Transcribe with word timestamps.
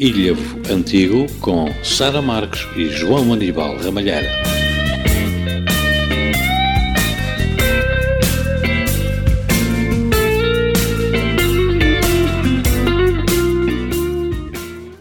Ilhavo 0.00 0.62
Antigo 0.72 1.26
com 1.40 1.66
Sara 1.84 2.22
Marques 2.22 2.66
e 2.74 2.88
João 2.88 3.34
Aníbal 3.34 3.76
Ramalheira. 3.76 4.30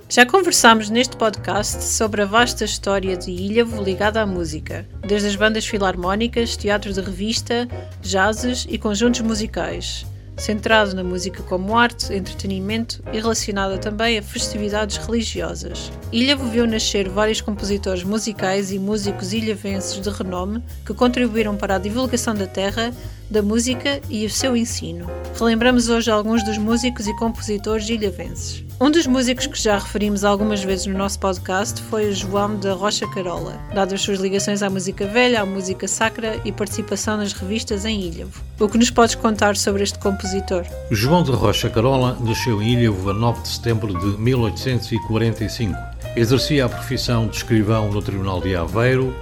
Já 0.09 0.25
conversámos 0.25 0.89
neste 0.89 1.15
podcast 1.15 1.81
sobre 1.81 2.23
a 2.23 2.25
vasta 2.25 2.65
história 2.65 3.15
de 3.15 3.31
Ilhavo 3.31 3.81
ligada 3.81 4.21
à 4.21 4.25
música, 4.25 4.85
desde 5.07 5.29
as 5.29 5.35
bandas 5.37 5.65
filarmónicas, 5.65 6.57
teatros 6.57 6.95
de 6.95 7.01
revista, 7.01 7.69
jazzes 8.01 8.67
e 8.69 8.77
conjuntos 8.77 9.21
musicais 9.21 10.05
centrado 10.39 10.95
na 10.95 11.03
música 11.03 11.43
como 11.43 11.77
arte, 11.77 12.13
entretenimento 12.13 13.03
e 13.11 13.19
relacionada 13.19 13.77
também 13.77 14.17
a 14.17 14.23
festividades 14.23 14.97
religiosas. 14.97 15.91
Ilhavo 16.11 16.45
viu 16.49 16.65
nascer 16.65 17.09
vários 17.09 17.41
compositores 17.41 18.03
musicais 18.03 18.71
e 18.71 18.79
músicos 18.79 19.33
ilhavenses 19.33 19.99
de 19.99 20.09
renome 20.09 20.63
que 20.85 20.93
contribuíram 20.93 21.55
para 21.55 21.75
a 21.75 21.79
divulgação 21.79 22.33
da 22.33 22.47
terra, 22.47 22.93
da 23.29 23.41
música 23.41 24.01
e 24.09 24.25
o 24.25 24.29
seu 24.29 24.57
ensino. 24.57 25.05
Relembramos 25.37 25.89
hoje 25.89 26.09
alguns 26.09 26.43
dos 26.43 26.57
músicos 26.57 27.07
e 27.07 27.15
compositores 27.17 27.87
ilhavenses. 27.87 28.63
Um 28.81 28.89
dos 28.89 29.05
músicos 29.05 29.45
que 29.45 29.61
já 29.61 29.77
referimos 29.77 30.23
algumas 30.23 30.63
vezes 30.63 30.85
no 30.85 30.97
nosso 30.97 31.19
podcast 31.19 31.81
foi 31.83 32.09
o 32.09 32.13
João 32.13 32.57
da 32.57 32.73
Rocha 32.73 33.05
Carola, 33.09 33.59
dado 33.73 33.93
as 33.93 34.01
suas 34.01 34.19
ligações 34.19 34.63
à 34.63 34.69
música 34.69 35.05
velha, 35.05 35.41
à 35.41 35.45
música 35.45 35.85
sacra 35.85 36.39
e 36.45 36.51
participação 36.51 37.17
nas 37.17 37.33
revistas 37.33 37.83
em 37.83 37.99
Ilhavo. 37.99 38.41
O 38.57 38.69
que 38.69 38.77
nos 38.77 38.89
podes 38.89 39.15
contar 39.15 39.57
sobre 39.57 39.83
este 39.83 39.99
compositor? 39.99 40.63
João 40.91 41.23
da 41.23 41.33
Rocha 41.33 41.69
Carola 41.69 42.17
nasceu 42.21 42.61
em 42.61 42.79
Ilhavo 42.79 43.09
a 43.09 43.13
9 43.13 43.41
de 43.41 43.49
setembro 43.49 43.99
de 43.99 44.17
1845. 44.17 45.75
Exercia 46.15 46.65
a 46.65 46.69
profissão 46.69 47.27
de 47.27 47.35
escrivão 47.35 47.91
no 47.91 48.01
Tribunal 48.01 48.39
de 48.39 48.55
Aveiro, 48.55 49.13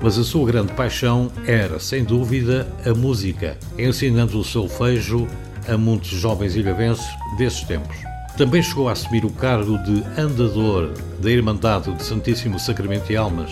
mas 0.00 0.18
a 0.18 0.24
sua 0.24 0.46
grande 0.46 0.72
paixão 0.72 1.30
era, 1.46 1.78
sem 1.78 2.04
dúvida, 2.04 2.66
a 2.84 2.92
música, 2.94 3.56
ensinando 3.78 4.38
o 4.38 4.44
solfejo 4.44 5.26
a 5.68 5.76
muitos 5.76 6.08
jovens 6.08 6.54
ilhavenses 6.54 7.06
desses 7.38 7.62
tempos. 7.62 7.96
Também 8.36 8.62
chegou 8.62 8.88
a 8.88 8.92
assumir 8.92 9.24
o 9.24 9.30
cargo 9.30 9.78
de 9.78 10.04
andador 10.20 10.92
da 11.20 11.30
Irmandade 11.30 11.92
de 11.92 12.02
Santíssimo 12.02 12.58
Sacramento 12.58 13.10
e 13.10 13.16
Almas. 13.16 13.50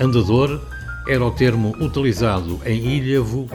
Andador 0.00 0.60
era 1.08 1.24
o 1.24 1.30
termo 1.30 1.74
utilizado 1.80 2.60
em 2.66 2.98
Ilhavo 2.98 3.48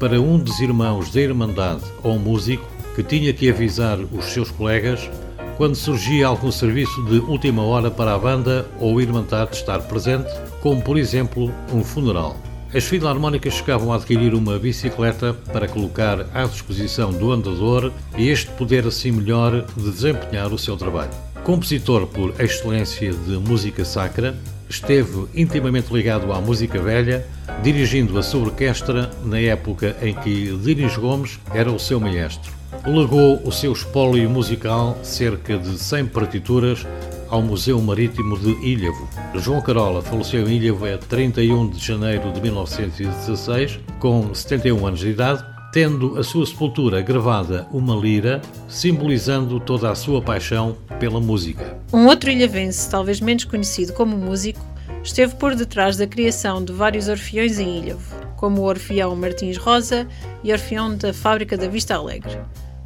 para 0.00 0.20
um 0.20 0.38
dos 0.38 0.58
irmãos 0.60 1.10
da 1.12 1.20
Irmandade 1.20 1.84
ou 2.02 2.18
músico 2.18 2.66
que 2.96 3.02
tinha 3.02 3.32
que 3.32 3.48
avisar 3.48 3.98
os 3.98 4.24
seus 4.26 4.50
colegas 4.50 5.08
quando 5.56 5.74
surgia 5.74 6.26
algum 6.26 6.52
serviço 6.52 7.02
de 7.04 7.18
última 7.18 7.62
hora 7.62 7.90
para 7.90 8.14
a 8.14 8.18
banda 8.18 8.66
ou 8.78 9.00
Irmandade 9.00 9.56
estar 9.56 9.80
presente, 9.80 10.30
como 10.60 10.82
por 10.82 10.98
exemplo 10.98 11.52
um 11.72 11.82
funeral. 11.82 12.36
As 12.74 12.84
filarmónicas 12.84 13.54
chegavam 13.54 13.92
a 13.92 13.96
adquirir 13.96 14.34
uma 14.34 14.58
bicicleta 14.58 15.32
para 15.52 15.68
colocar 15.68 16.26
à 16.34 16.44
disposição 16.44 17.10
do 17.12 17.32
andador 17.32 17.92
e 18.18 18.28
este 18.28 18.50
poder 18.52 18.86
assim 18.86 19.12
melhor 19.12 19.64
desempenhar 19.76 20.52
o 20.52 20.58
seu 20.58 20.76
trabalho. 20.76 21.10
Compositor 21.42 22.06
por 22.08 22.34
excelência 22.40 23.12
de 23.12 23.38
música 23.38 23.84
sacra, 23.84 24.36
esteve 24.68 25.26
intimamente 25.34 25.92
ligado 25.92 26.32
à 26.32 26.40
música 26.40 26.80
velha, 26.80 27.26
dirigindo 27.62 28.18
a 28.18 28.22
sua 28.22 28.42
orquestra 28.42 29.10
na 29.24 29.38
época 29.38 29.96
em 30.02 30.14
que 30.14 30.56
Dinis 30.58 30.96
Gomes 30.96 31.38
era 31.54 31.70
o 31.70 31.78
seu 31.78 32.00
maestro. 32.00 32.52
Legou 32.86 33.40
o 33.44 33.52
seu 33.52 33.72
espólio 33.72 34.28
musical, 34.28 34.98
cerca 35.02 35.58
de 35.58 35.78
100 35.78 36.06
partituras, 36.06 36.86
ao 37.28 37.42
Museu 37.42 37.80
Marítimo 37.80 38.38
de 38.38 38.50
Ilhavo. 38.64 39.08
João 39.34 39.60
Carola 39.60 40.02
faleceu 40.02 40.48
em 40.48 40.56
Ilhavo 40.56 40.86
a 40.86 40.98
31 40.98 41.70
de 41.70 41.84
janeiro 41.84 42.32
de 42.32 42.40
1916, 42.40 43.80
com 43.98 44.32
71 44.32 44.86
anos 44.86 45.00
de 45.00 45.08
idade, 45.08 45.44
tendo 45.76 46.18
a 46.18 46.24
sua 46.24 46.46
sepultura 46.46 47.02
gravada 47.02 47.66
uma 47.70 47.94
lira, 47.94 48.40
simbolizando 48.66 49.60
toda 49.60 49.90
a 49.90 49.94
sua 49.94 50.22
paixão 50.22 50.74
pela 50.98 51.20
música. 51.20 51.78
Um 51.92 52.06
outro 52.06 52.30
ilhavense, 52.30 52.88
talvez 52.88 53.20
menos 53.20 53.44
conhecido 53.44 53.92
como 53.92 54.16
músico, 54.16 54.58
esteve 55.04 55.34
por 55.34 55.54
detrás 55.54 55.98
da 55.98 56.06
criação 56.06 56.64
de 56.64 56.72
vários 56.72 57.08
orfeões 57.08 57.58
em 57.58 57.80
Ilhavo, 57.80 58.16
como 58.36 58.62
o 58.62 58.64
Orfeão 58.64 59.14
Martins 59.14 59.58
Rosa 59.58 60.08
e 60.42 60.50
Orfeão 60.50 60.96
da 60.96 61.12
Fábrica 61.12 61.58
da 61.58 61.68
Vista 61.68 61.94
Alegre. 61.94 62.38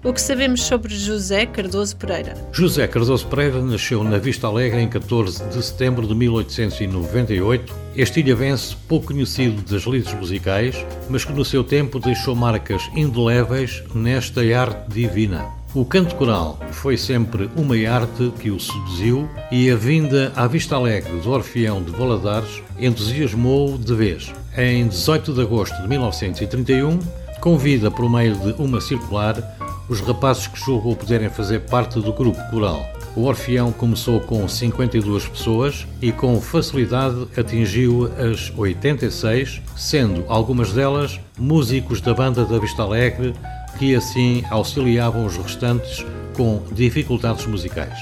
O 0.03 0.15
que 0.15 0.21
sabemos 0.21 0.62
sobre 0.62 0.94
José 0.94 1.44
Cardoso 1.44 1.94
Pereira? 1.94 2.34
José 2.53 2.88
Cardoso 2.88 3.27
Pereira 3.27 3.61
nasceu 3.61 4.03
na 4.03 4.16
Vista 4.16 4.47
Alegre 4.47 4.81
em 4.81 4.88
14 4.88 5.44
de 5.50 5.62
setembro 5.62 6.06
de 6.06 6.15
1898. 6.15 7.75
Este 7.94 8.21
ilhavense, 8.21 8.75
pouco 8.89 9.09
conhecido 9.09 9.60
das 9.71 9.83
lides 9.83 10.15
musicais, 10.15 10.75
mas 11.10 11.22
que 11.27 11.34
no 11.34 11.44
seu 11.44 11.62
tempo 11.62 12.00
deixou 12.00 12.34
marcas 12.34 12.89
indeléveis 12.97 13.83
nesta 13.94 14.41
arte 14.41 14.89
divina. 14.89 15.47
O 15.75 15.84
canto 15.84 16.15
coral 16.15 16.59
foi 16.72 16.97
sempre 16.97 17.50
uma 17.55 17.77
arte 17.87 18.33
que 18.41 18.50
o 18.50 18.59
seduziu 18.59 19.28
e 19.53 19.71
a 19.71 19.77
vinda 19.77 20.33
à 20.34 20.47
Vista 20.47 20.77
Alegre 20.77 21.12
do 21.21 21.31
Orfeão 21.31 21.83
de 21.83 21.91
Valadares 21.91 22.62
entusiasmou-o 22.78 23.77
de 23.77 23.94
vez. 23.94 24.33
Em 24.56 24.89
18 24.89 25.34
de 25.34 25.43
agosto 25.43 25.77
de 25.83 25.89
1931, 25.89 26.99
convida 27.41 27.91
por 27.91 28.09
meio 28.10 28.34
de 28.37 28.53
uma 28.60 28.81
circular 28.81 29.34
os 29.91 30.01
rapazes 30.01 30.47
que 30.47 30.59
julgou 30.59 30.95
poderem 30.95 31.28
fazer 31.28 31.61
parte 31.62 32.01
do 32.01 32.12
grupo 32.12 32.39
coral. 32.49 32.89
O 33.17 33.25
Orfeão 33.25 33.73
começou 33.73 34.21
com 34.21 34.47
52 34.47 35.27
pessoas 35.27 35.84
e 36.01 36.12
com 36.12 36.41
facilidade 36.41 37.27
atingiu 37.37 38.09
as 38.17 38.53
86, 38.56 39.61
sendo 39.77 40.25
algumas 40.28 40.73
delas 40.73 41.19
músicos 41.37 42.01
da 42.01 42.15
banda 42.15 42.45
da 42.45 42.56
Vista 42.61 42.83
Alegre 42.83 43.34
que 43.81 43.97
assim 43.97 44.45
auxiliavam 44.49 45.27
os 45.27 45.37
restantes 45.37 46.07
com 46.37 46.62
dificuldades 46.71 47.45
musicais. 47.47 47.99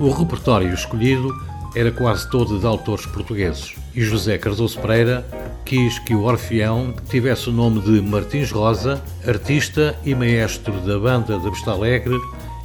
O 0.00 0.10
repertório 0.10 0.72
escolhido 0.72 1.30
era 1.76 1.92
quase 1.92 2.28
todo 2.30 2.58
de 2.58 2.66
autores 2.66 3.04
portugueses 3.04 3.74
e 3.98 4.02
José 4.04 4.38
Cardoso 4.38 4.78
Pereira 4.78 5.26
quis 5.64 5.98
que 5.98 6.14
o 6.14 6.22
Orfeão 6.22 6.94
tivesse 7.10 7.48
o 7.48 7.52
nome 7.52 7.80
de 7.80 8.00
Martins 8.00 8.52
Rosa, 8.52 9.02
artista 9.26 9.98
e 10.04 10.14
maestro 10.14 10.72
da 10.82 10.96
banda 10.96 11.36
da 11.36 11.50
Vista 11.50 11.72
Alegre 11.72 12.16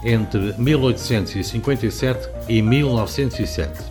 entre 0.06 0.54
1857 0.60 2.30
e 2.48 2.62
1907. 2.62 3.82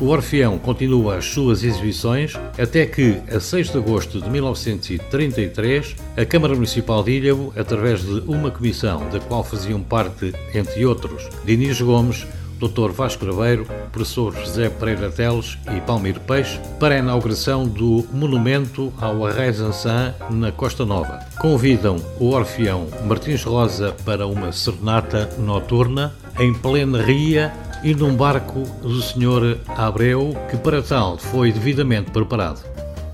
O 0.00 0.06
Orfeão 0.06 0.58
continua 0.58 1.18
as 1.18 1.26
suas 1.26 1.62
exibições 1.62 2.32
até 2.58 2.84
que, 2.86 3.18
a 3.32 3.38
6 3.38 3.70
de 3.70 3.78
agosto 3.78 4.20
de 4.20 4.28
1933, 4.28 5.94
a 6.16 6.24
Câmara 6.24 6.54
Municipal 6.54 7.04
de 7.04 7.12
Ilhavo, 7.12 7.52
através 7.56 8.02
de 8.02 8.20
uma 8.26 8.50
comissão 8.50 9.08
da 9.10 9.20
qual 9.20 9.44
faziam 9.44 9.80
parte, 9.80 10.34
entre 10.52 10.84
outros, 10.84 11.28
Dinis 11.44 11.80
Gomes, 11.80 12.26
Dr. 12.60 12.90
Vasco 12.90 13.24
Graveiro, 13.24 13.66
professor 13.90 14.34
José 14.34 14.68
Pereira 14.68 15.10
Teles 15.10 15.58
e 15.74 15.80
Palmiro 15.80 16.20
Peixe 16.20 16.60
para 16.78 16.94
a 16.94 16.98
inauguração 16.98 17.66
do 17.66 18.06
monumento 18.12 18.92
ao 19.00 19.26
Arraizançã 19.26 20.14
na 20.28 20.52
Costa 20.52 20.84
Nova. 20.84 21.20
Convidam 21.40 21.96
o 22.18 22.30
Orfeão 22.30 22.86
Martins 23.06 23.42
Rosa 23.42 23.96
para 24.04 24.26
uma 24.26 24.52
serenata 24.52 25.30
noturna 25.38 26.14
em 26.38 26.52
plena 26.52 27.02
ria 27.02 27.52
e 27.82 27.94
num 27.94 28.14
barco 28.14 28.62
do 28.82 29.00
Sr. 29.00 29.58
Abreu, 29.68 30.36
que 30.50 30.58
para 30.58 30.82
tal 30.82 31.16
foi 31.16 31.50
devidamente 31.50 32.10
preparado. 32.10 32.60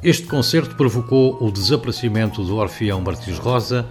Este 0.03 0.27
concerto 0.27 0.75
provocou 0.77 1.37
o 1.41 1.51
desaparecimento 1.51 2.43
do 2.45 2.57
Orfeão 2.57 3.01
Martins 3.01 3.39
Rosa 3.39 3.87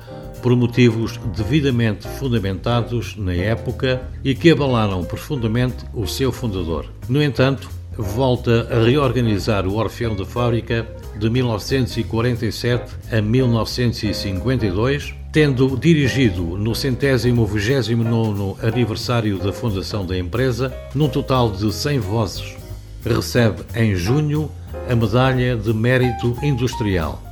por 0.45 0.55
motivos 0.55 1.19
devidamente 1.35 2.07
fundamentados 2.07 3.15
na 3.17 3.33
época 3.33 4.03
e 4.23 4.35
que 4.35 4.51
abalaram 4.51 5.03
profundamente 5.03 5.77
o 5.91 6.05
seu 6.05 6.31
fundador. 6.31 6.85
No 7.09 7.19
entanto, 7.19 7.67
volta 7.97 8.67
a 8.69 8.83
reorganizar 8.83 9.65
o 9.65 9.75
Orfeão 9.75 10.15
da 10.15 10.23
Fábrica 10.23 10.85
de 11.17 11.31
1947 11.31 12.93
a 13.11 13.19
1952, 13.23 15.15
tendo 15.33 15.75
dirigido 15.79 16.43
no 16.43 16.75
centésimo 16.75 17.43
vigésimo 17.47 18.03
nono 18.03 18.55
aniversário 18.61 19.39
da 19.39 19.51
fundação 19.51 20.05
da 20.05 20.15
empresa, 20.15 20.71
num 20.93 21.09
total 21.09 21.49
de 21.49 21.73
100 21.73 21.97
vozes. 21.97 22.55
Recebe 23.03 23.63
em 23.73 23.95
junho 23.95 24.51
a 24.87 24.95
Medalha 24.95 25.57
de 25.57 25.73
Mérito 25.73 26.37
Industrial. 26.43 27.24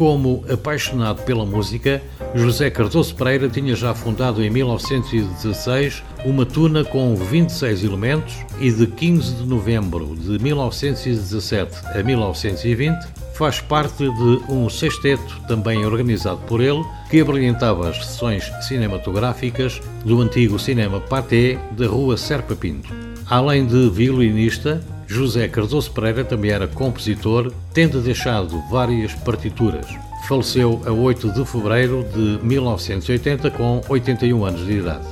Como 0.00 0.42
apaixonado 0.50 1.20
pela 1.24 1.44
música, 1.44 2.02
José 2.34 2.70
Cardoso 2.70 3.14
Pereira 3.14 3.50
tinha 3.50 3.76
já 3.76 3.94
fundado 3.94 4.42
em 4.42 4.48
1916 4.48 6.02
uma 6.24 6.46
tuna 6.46 6.82
com 6.82 7.14
26 7.14 7.84
elementos 7.84 8.34
e 8.58 8.72
de 8.72 8.86
15 8.86 9.34
de 9.34 9.46
novembro 9.46 10.16
de 10.16 10.38
1917 10.42 11.86
a 11.94 12.02
1920 12.02 12.96
faz 13.34 13.60
parte 13.60 13.98
de 13.98 14.40
um 14.50 14.70
sexteto 14.70 15.38
também 15.46 15.84
organizado 15.84 16.40
por 16.46 16.62
ele 16.62 16.82
que 17.10 17.20
abrilhantava 17.20 17.90
as 17.90 17.98
sessões 17.98 18.50
cinematográficas 18.62 19.82
do 20.02 20.22
antigo 20.22 20.58
cinema 20.58 20.98
Paté 20.98 21.58
da 21.72 21.86
rua 21.86 22.16
Serpa 22.16 22.56
Pinto. 22.56 22.88
Além 23.28 23.66
de 23.66 23.90
violinista, 23.90 24.80
José 25.10 25.48
Cardoso 25.48 25.90
Pereira 25.90 26.24
também 26.24 26.52
era 26.52 26.68
compositor, 26.68 27.52
tendo 27.74 28.00
deixado 28.00 28.62
várias 28.70 29.12
partituras. 29.12 29.84
Faleceu 30.28 30.80
a 30.86 30.92
8 30.92 31.32
de 31.32 31.44
fevereiro 31.44 32.06
de 32.14 32.38
1980 32.46 33.50
com 33.50 33.80
81 33.88 34.44
anos 34.44 34.64
de 34.64 34.74
idade. 34.74 35.04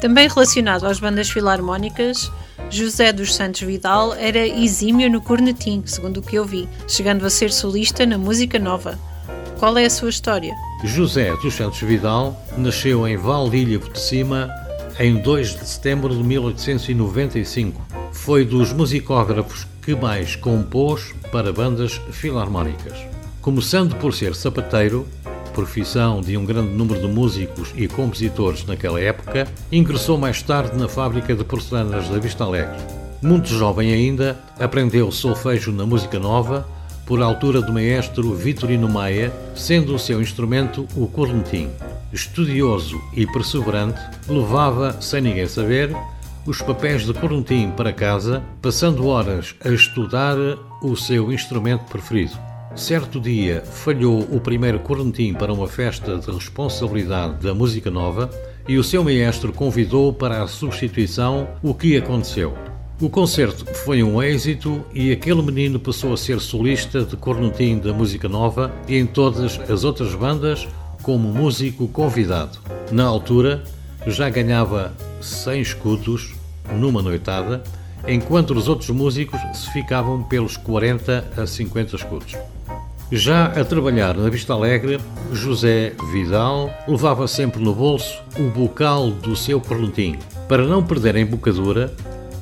Também 0.00 0.28
relacionado 0.28 0.86
às 0.86 1.00
bandas 1.00 1.28
filarmónicas, 1.28 2.30
José 2.70 3.12
dos 3.12 3.34
Santos 3.34 3.62
Vidal 3.62 4.14
era 4.14 4.46
exímio 4.46 5.10
no 5.10 5.20
cornetim, 5.20 5.82
segundo 5.84 6.18
o 6.18 6.22
que 6.22 6.36
eu 6.36 6.44
vi, 6.44 6.68
chegando 6.86 7.26
a 7.26 7.30
ser 7.30 7.50
solista 7.52 8.06
na 8.06 8.16
música 8.16 8.56
nova. 8.56 8.96
Qual 9.58 9.76
é 9.76 9.84
a 9.84 9.90
sua 9.90 10.10
história? 10.10 10.54
José 10.84 11.32
dos 11.42 11.54
Santos 11.54 11.80
Vidal 11.80 12.40
nasceu 12.56 13.06
em 13.06 13.16
Valdilha 13.16 13.78
de 13.78 13.98
Cima 13.98 14.48
em 15.00 15.16
2 15.16 15.58
de 15.58 15.66
setembro 15.66 16.14
de 16.14 16.22
1895. 16.22 17.89
Foi 18.12 18.44
dos 18.44 18.72
musicógrafos 18.72 19.66
que 19.82 19.94
mais 19.94 20.36
compôs 20.36 21.14
para 21.32 21.52
bandas 21.52 22.00
filarmónicas. 22.10 22.98
Começando 23.40 23.96
por 23.96 24.12
ser 24.12 24.34
sapateiro, 24.34 25.06
profissão 25.54 26.20
de 26.20 26.36
um 26.36 26.44
grande 26.44 26.72
número 26.74 27.00
de 27.00 27.08
músicos 27.08 27.72
e 27.74 27.88
compositores 27.88 28.64
naquela 28.66 29.00
época, 29.00 29.48
ingressou 29.72 30.18
mais 30.18 30.42
tarde 30.42 30.76
na 30.76 30.88
fábrica 30.88 31.34
de 31.34 31.44
porcelanas 31.44 32.08
da 32.08 32.18
Vista 32.18 32.44
Alegre. 32.44 32.78
Muito 33.22 33.48
jovem 33.48 33.92
ainda, 33.92 34.38
aprendeu 34.58 35.10
solfejo 35.10 35.72
na 35.72 35.84
música 35.84 36.18
nova, 36.18 36.66
por 37.04 37.20
altura 37.20 37.60
do 37.60 37.72
maestro 37.72 38.34
Vitorino 38.34 38.88
Maia, 38.88 39.32
sendo 39.54 39.94
o 39.94 39.98
seu 39.98 40.22
instrumento 40.22 40.86
o 40.96 41.08
cornetim. 41.08 41.68
Estudioso 42.12 43.00
e 43.14 43.26
perseverante, 43.26 44.00
levava, 44.28 45.00
sem 45.00 45.20
ninguém 45.20 45.46
saber, 45.46 45.90
os 46.50 46.60
papéis 46.60 47.06
de 47.06 47.14
cornetim 47.14 47.70
para 47.70 47.92
casa, 47.92 48.42
passando 48.60 49.06
horas 49.06 49.54
a 49.64 49.68
estudar 49.68 50.36
o 50.82 50.96
seu 50.96 51.32
instrumento 51.32 51.84
preferido. 51.84 52.36
Certo 52.74 53.20
dia 53.20 53.62
falhou 53.64 54.18
o 54.22 54.40
primeiro 54.40 54.80
cornetim 54.80 55.32
para 55.32 55.52
uma 55.52 55.68
festa 55.68 56.18
de 56.18 56.28
responsabilidade 56.28 57.34
da 57.46 57.54
música 57.54 57.88
nova 57.88 58.28
e 58.66 58.78
o 58.78 58.82
seu 58.82 59.04
maestro 59.04 59.52
convidou 59.52 60.12
para 60.12 60.42
a 60.42 60.48
substituição, 60.48 61.46
o 61.62 61.72
que 61.72 61.96
aconteceu. 61.96 62.52
O 63.00 63.08
concerto 63.08 63.64
foi 63.72 64.02
um 64.02 64.20
êxito 64.20 64.84
e 64.92 65.12
aquele 65.12 65.42
menino 65.42 65.78
passou 65.78 66.12
a 66.12 66.16
ser 66.16 66.40
solista 66.40 67.04
de 67.04 67.16
cornetim 67.16 67.78
da 67.78 67.92
música 67.92 68.28
nova 68.28 68.74
e 68.88 68.96
em 68.96 69.06
todas 69.06 69.60
as 69.70 69.84
outras 69.84 70.16
bandas 70.16 70.66
como 71.00 71.32
músico 71.32 71.86
convidado. 71.86 72.58
Na 72.90 73.04
altura, 73.04 73.62
já 74.04 74.28
ganhava 74.28 74.92
100 75.20 75.60
escudos 75.60 76.39
numa 76.72 77.02
noitada, 77.02 77.62
enquanto 78.06 78.52
os 78.52 78.68
outros 78.68 78.90
músicos 78.90 79.40
se 79.54 79.70
ficavam 79.72 80.22
pelos 80.22 80.56
40 80.56 81.24
a 81.36 81.46
50 81.46 81.96
escudos. 81.96 82.36
Já 83.12 83.46
a 83.46 83.64
trabalhar 83.64 84.16
na 84.16 84.30
Vista 84.30 84.52
Alegre, 84.52 85.00
José 85.32 85.94
Vidal 86.12 86.70
levava 86.86 87.26
sempre 87.26 87.60
no 87.60 87.74
bolso 87.74 88.22
o 88.38 88.44
bocal 88.50 89.10
do 89.10 89.34
seu 89.34 89.60
cornetim. 89.60 90.16
Para 90.48 90.64
não 90.64 90.80
perder 90.80 91.16
a 91.16 91.20
embocadura, 91.20 91.92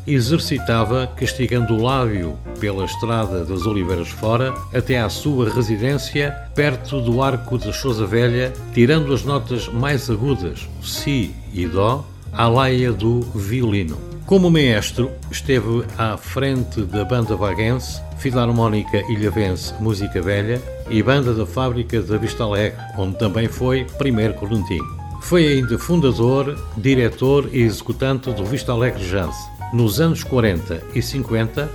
exercitava 0.07 1.07
castigando 1.07 1.75
o 1.75 1.83
lábio 1.83 2.37
pela 2.61 2.85
estrada 2.85 3.45
das 3.45 3.67
Oliveiras 3.67 4.09
fora 4.09 4.55
até 4.75 5.01
à 5.01 5.09
sua 5.09 5.49
residência 5.49 6.33
perto 6.55 7.01
do 7.01 7.23
Arco 7.23 7.57
da 7.57 7.73
Sousa 7.73 8.07
Velha, 8.07 8.53
tirando 8.75 9.15
as 9.15 9.25
notas 9.25 9.69
mais 9.69 10.11
agudas, 10.11 10.69
si 10.83 11.35
e 11.53 11.67
dó, 11.67 12.05
à 12.31 12.47
laia 12.47 12.93
do 12.93 13.21
violino. 13.21 14.08
Como 14.29 14.51
maestro, 14.51 15.11
esteve 15.31 15.87
à 15.97 16.15
frente 16.19 16.83
da 16.83 17.03
banda 17.03 17.35
vaguense 17.35 17.99
Filarmónica 18.19 18.99
Ilhavense 19.11 19.73
Música 19.81 20.21
Velha 20.21 20.61
e 20.91 21.03
Banda 21.03 21.33
da 21.33 21.47
Fábrica 21.47 22.03
da 22.03 22.19
Vista 22.19 22.45
Alegre, 22.45 22.79
onde 22.99 23.19
também 23.19 23.49
foi 23.49 23.87
primeiro 23.97 24.35
cornetim. 24.35 24.83
Foi 25.23 25.49
ainda 25.49 25.79
fundador, 25.79 26.63
diretor 26.77 27.49
e 27.51 27.63
executante 27.63 28.31
do 28.31 28.45
Vista 28.45 28.71
Alegre 28.71 29.03
Jazz. 29.03 29.35
Nos 29.73 29.99
anos 29.99 30.23
40 30.23 30.83
e 30.95 31.01
50, 31.01 31.67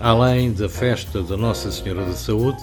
além 0.00 0.52
da 0.52 0.68
festa 0.68 1.22
da 1.22 1.36
Nossa 1.36 1.70
Senhora 1.70 2.04
da 2.04 2.14
Saúde, 2.14 2.60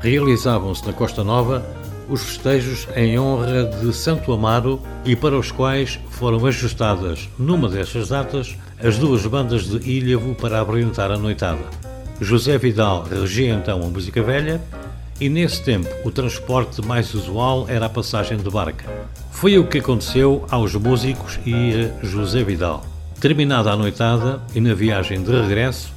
realizavam-se 0.00 0.86
na 0.86 0.94
Costa 0.94 1.22
Nova 1.22 1.62
os 2.08 2.22
festejos 2.22 2.88
em 2.96 3.18
honra 3.18 3.64
de 3.64 3.92
Santo 3.92 4.32
Amaro 4.32 4.80
e 5.04 5.14
para 5.14 5.38
os 5.38 5.52
quais 5.52 6.00
foram 6.08 6.46
ajustadas, 6.46 7.28
numa 7.38 7.68
destas 7.68 8.08
datas, 8.08 8.56
as 8.82 8.96
duas 8.96 9.26
bandas 9.26 9.64
de 9.64 9.90
Ilhavo 9.90 10.34
para 10.34 10.60
abrilhantar 10.60 11.10
a 11.10 11.18
noitada. 11.18 11.64
José 12.20 12.56
Vidal 12.58 13.02
regia 13.02 13.54
então 13.54 13.82
a 13.82 13.86
música 13.86 14.22
velha 14.22 14.60
e 15.20 15.28
nesse 15.28 15.62
tempo 15.62 15.88
o 16.04 16.10
transporte 16.10 16.80
mais 16.84 17.12
usual 17.12 17.66
era 17.68 17.86
a 17.86 17.90
passagem 17.90 18.38
de 18.38 18.50
barca. 18.50 18.84
Foi 19.32 19.58
o 19.58 19.66
que 19.66 19.78
aconteceu 19.78 20.44
aos 20.50 20.74
músicos 20.74 21.38
e 21.44 21.90
a 22.02 22.06
José 22.06 22.44
Vidal. 22.44 22.84
Terminada 23.20 23.72
a 23.72 23.76
noitada 23.76 24.40
e 24.54 24.60
na 24.60 24.74
viagem 24.74 25.22
de 25.22 25.30
regresso, 25.32 25.92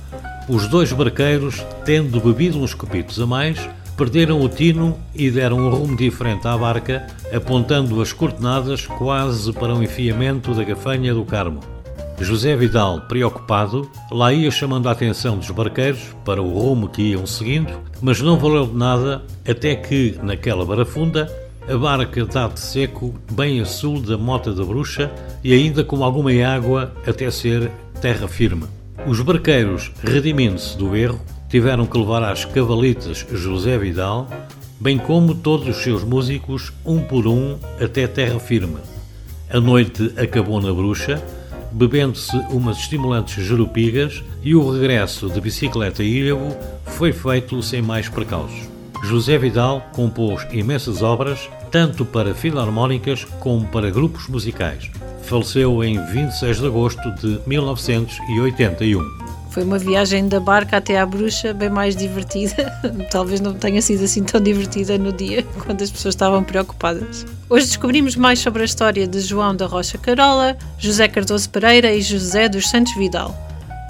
os 0.50 0.68
dois 0.68 0.92
barqueiros, 0.92 1.64
tendo 1.86 2.20
bebido 2.20 2.60
uns 2.60 2.74
copitos 2.74 3.22
a 3.22 3.28
mais, 3.28 3.60
perderam 3.96 4.42
o 4.42 4.50
tino 4.50 4.98
e 5.14 5.30
deram 5.30 5.58
um 5.58 5.70
rumo 5.70 5.96
diferente 5.96 6.48
à 6.48 6.58
barca, 6.58 7.06
apontando 7.32 8.02
as 8.02 8.12
coordenadas 8.12 8.88
quase 8.88 9.54
para 9.54 9.76
o 9.76 9.84
enfiamento 9.84 10.56
da 10.56 10.64
gafanha 10.64 11.14
do 11.14 11.24
Carmo. 11.24 11.81
José 12.24 12.56
Vidal, 12.56 13.02
preocupado, 13.02 13.90
lá 14.12 14.32
ia 14.32 14.52
chamando 14.52 14.88
a 14.88 14.92
atenção 14.92 15.38
dos 15.38 15.50
barqueiros 15.50 16.02
para 16.24 16.42
o 16.42 16.54
rumo 16.54 16.88
que 16.88 17.02
iam 17.02 17.26
seguindo, 17.26 17.74
mas 18.02 18.22
não 18.22 18.38
valeu 18.38 18.68
de 18.68 18.76
nada 18.76 19.24
até 19.48 19.76
que, 19.76 20.18
naquela 20.22 20.66
barafunda, 20.66 21.30
a 21.68 21.78
barca 21.78 22.26
dá 22.26 22.48
de 22.48 22.60
seco 22.60 23.14
bem 23.32 23.60
a 23.60 23.66
sul 23.66 24.02
da 24.02 24.18
Mota 24.18 24.54
da 24.54 24.64
Bruxa 24.64 25.12
e 25.44 25.54
ainda 25.54 25.84
com 25.84 26.04
alguma 26.04 26.32
água 26.46 26.94
até 27.06 27.30
ser 27.32 27.72
terra 28.00 28.28
firme. 28.28 28.66
Os 29.08 29.20
barqueiros, 29.22 29.92
redimindo-se 30.04 30.78
do 30.78 30.96
erro, 30.96 31.20
tiveram 31.50 31.86
que 31.86 31.98
levar 31.98 32.24
às 32.24 32.46
cavalitas 32.46 33.26
José 33.32 33.78
Vidal, 33.78 34.28
bem 34.80 34.98
como 34.98 35.36
todos 35.36 35.68
os 35.68 35.84
seus 35.84 36.04
músicos, 36.04 36.72
um 36.86 37.02
por 37.02 37.28
um, 37.28 37.58
até 37.80 38.08
terra 38.08 38.40
firme. 38.40 38.78
A 39.50 39.60
noite 39.60 40.14
acabou 40.18 40.62
na 40.62 40.72
Bruxa, 40.72 41.22
bebendo-se 41.72 42.36
umas 42.50 42.78
estimulantes 42.78 43.46
jerupigas 43.46 44.24
e 44.44 44.56
o 44.56 44.72
regresso 44.72 45.30
de 45.30 45.40
bicicleta 45.40 46.04
Ilhavo 46.04 46.56
foi 46.86 47.12
feito 47.14 47.62
sem 47.62 47.82
mais 47.82 48.10
precauços. 48.10 48.70
José 49.04 49.38
Vidal 49.38 49.82
compôs 49.94 50.46
imensas 50.52 51.02
obras, 51.02 51.50
tanto 51.72 52.06
para 52.06 52.36
filarmónicas 52.36 53.24
como 53.40 53.66
para 53.68 53.90
grupos 53.90 54.28
musicais. 54.28 54.92
Faleceu 55.24 55.84
em 55.84 56.04
26 56.08 56.60
de 56.60 56.68
agosto 56.68 57.12
de 57.16 57.40
1981. 57.48 59.21
Foi 59.52 59.64
uma 59.64 59.78
viagem 59.78 60.30
da 60.30 60.40
barca 60.40 60.78
até 60.78 60.98
à 60.98 61.06
bruxa 61.06 61.54
bem 61.54 61.70
mais 61.70 61.94
divertida. 61.94 62.72
Talvez 63.12 63.42
não 63.42 63.54
tenha 63.54 63.82
sido 63.82 64.06
assim 64.06 64.24
tão 64.24 64.40
divertida 64.40 64.98
no 64.98 65.12
dia, 65.12 65.44
quando 65.66 65.82
as 65.82 65.92
pessoas 65.92 66.16
estavam 66.16 66.42
preocupadas. 66.42 67.26
Hoje 67.50 67.66
descobrimos 67.66 68.16
mais 68.16 68.40
sobre 68.40 68.62
a 68.62 68.66
história 68.66 69.06
de 69.06 69.20
João 69.20 69.54
da 69.54 69.66
Rocha 69.66 69.98
Carola, 69.98 70.58
José 70.80 71.06
Cardoso 71.10 71.50
Pereira 71.50 71.94
e 71.94 72.02
José 72.02 72.48
dos 72.48 72.70
Santos 72.70 72.96
Vidal. 72.96 73.36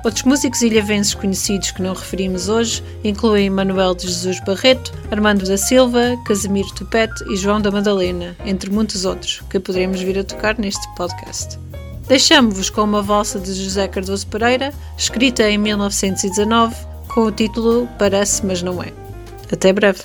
Outros 0.04 0.24
músicos 0.24 0.64
ilhavenses 0.64 1.14
conhecidos 1.14 1.70
que 1.70 1.84
não 1.84 1.94
referimos 1.94 2.50
hoje 2.50 2.84
incluem 3.04 3.52
Manuel 3.52 3.94
de 3.94 4.08
Jesus 4.08 4.40
Barreto, 4.40 4.92
Armando 5.12 5.46
da 5.46 5.58
Silva, 5.58 6.18
Casimiro 6.26 6.74
Tupete 6.74 7.24
e 7.32 7.36
João 7.36 7.62
da 7.62 7.70
Madalena, 7.70 8.36
entre 8.44 8.72
muitos 8.72 9.06
outros, 9.06 9.44
que 9.48 9.60
poderemos 9.60 10.02
vir 10.02 10.18
a 10.18 10.24
tocar 10.24 10.58
neste 10.58 10.84
podcast. 10.96 11.60
Deixamo-vos 12.12 12.70
com 12.70 12.82
uma 12.82 13.02
valsa 13.02 13.40
de 13.40 13.54
José 13.54 13.88
Cardoso 13.88 14.28
Pereira, 14.28 14.74
escrita 14.98 15.50
em 15.50 15.58
1919, 15.58 16.76
com 17.08 17.22
o 17.22 17.32
título 17.32 17.88
Parece, 17.98 18.46
mas 18.46 18.62
não 18.62 18.84
é. 18.84 18.92
Até 19.50 19.72
breve. 19.72 20.02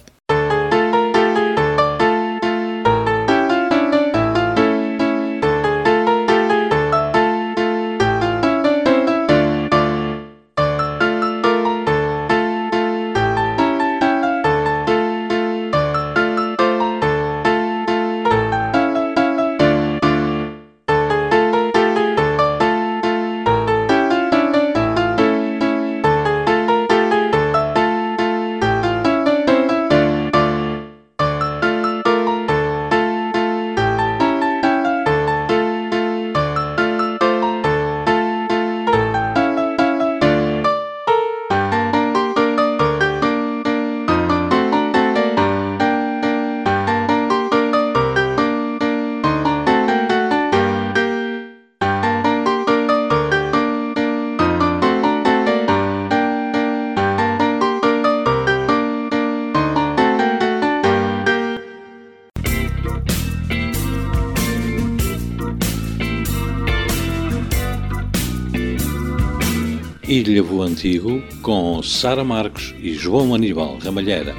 Ilhavo 70.21 70.63
Antigo 70.63 71.23
com 71.43 71.83
Sara 71.83 72.25
Marcos 72.25 72.75
e 72.81 72.95
João 72.95 73.35
Aníbal 73.35 73.77
Ramalheira. 73.79 74.35